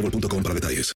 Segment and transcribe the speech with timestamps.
[0.00, 0.92] para detalles.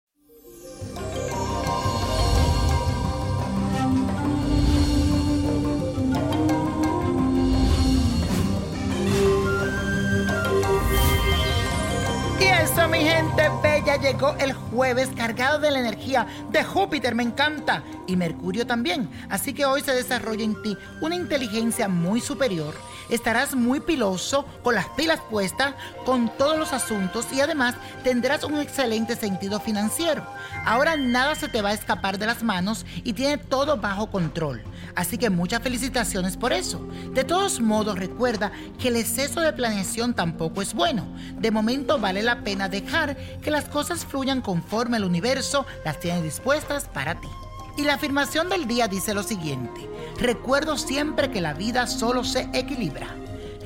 [12.41, 17.23] Y eso, mi gente bella, llegó el jueves cargado de la energía de Júpiter, me
[17.23, 19.09] encanta, y Mercurio también.
[19.29, 22.75] Así que hoy se desarrolla en ti una inteligencia muy superior.
[23.11, 25.75] Estarás muy piloso, con las pilas puestas,
[26.07, 30.27] con todos los asuntos y además tendrás un excelente sentido financiero.
[30.65, 34.63] Ahora nada se te va a escapar de las manos y tiene todo bajo control.
[34.95, 36.87] Así que muchas felicitaciones por eso.
[37.13, 41.07] De todos modos, recuerda que el exceso de planeación tampoco es bueno.
[41.39, 46.23] De momento vale la pena dejar que las cosas fluyan conforme el universo las tiene
[46.23, 47.29] dispuestas para ti.
[47.77, 52.49] Y la afirmación del día dice lo siguiente, recuerdo siempre que la vida solo se
[52.53, 53.09] equilibra.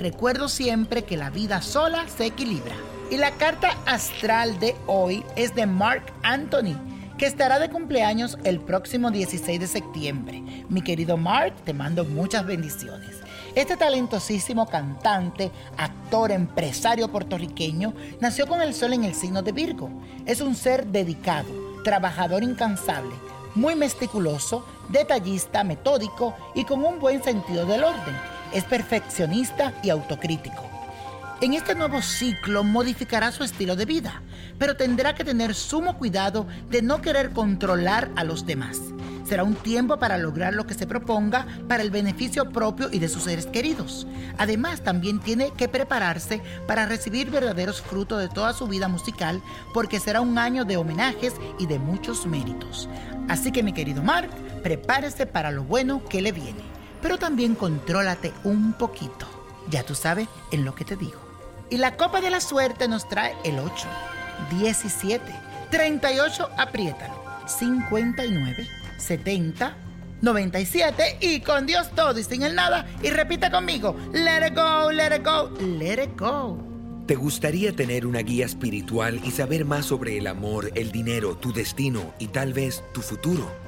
[0.01, 2.75] Recuerdo siempre que la vida sola se equilibra.
[3.11, 6.77] Y la carta astral de hoy es de Mark Anthony,
[7.19, 10.43] que estará de cumpleaños el próximo 16 de septiembre.
[10.69, 13.17] Mi querido Mark, te mando muchas bendiciones.
[13.55, 19.91] Este talentosísimo cantante, actor, empresario puertorriqueño nació con el sol en el signo de Virgo.
[20.27, 21.49] Es un ser dedicado,
[21.83, 23.15] trabajador incansable,
[23.59, 28.17] muy meticuloso, detallista, metódico y con un buen sentido del orden.
[28.53, 30.78] Es perfeccionista y autocrítico.
[31.41, 34.23] En este nuevo ciclo modificará su estilo de vida,
[34.59, 38.81] pero tendrá que tener sumo cuidado de no querer controlar a los demás.
[39.25, 43.09] Será un tiempo para lograr lo que se proponga para el beneficio propio y de
[43.09, 44.05] sus seres queridos.
[44.37, 49.41] Además, también tiene que prepararse para recibir verdaderos frutos de toda su vida musical,
[49.73, 52.89] porque será un año de homenajes y de muchos méritos.
[53.29, 54.31] Así que mi querido Mark,
[54.65, 56.63] prepárese para lo bueno que le viene,
[57.01, 59.29] pero también contrólate un poquito.
[59.71, 61.28] Ya tú sabes en lo que te digo.
[61.71, 63.87] Y la copa de la suerte nos trae el 8,
[64.59, 65.23] 17,
[65.71, 69.77] 38, apriétalo, 59, 70,
[70.23, 72.87] 97 y con Dios todo y sin el nada.
[73.03, 76.59] Y repite conmigo, let it go, let it go, let it go.
[77.07, 81.53] ¿Te gustaría tener una guía espiritual y saber más sobre el amor, el dinero, tu
[81.53, 83.68] destino y tal vez tu futuro?